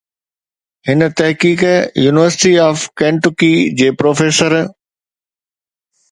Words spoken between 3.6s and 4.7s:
جي پروفيسر